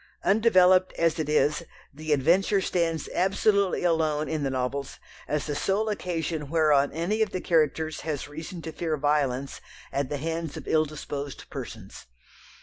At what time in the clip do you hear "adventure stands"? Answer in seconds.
2.11-3.07